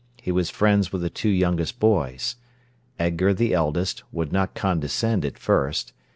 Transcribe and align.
He 0.19 0.31
was 0.31 0.49
friends 0.49 0.91
with 0.91 1.03
the 1.03 1.11
two 1.11 1.29
youngest 1.29 1.79
boys. 1.79 2.35
Edgar, 2.97 3.35
the 3.35 3.53
eldest, 3.53 4.01
would 4.11 4.31
not 4.33 4.55
condescend 4.55 5.23
at 5.23 5.37
first. 5.37 5.93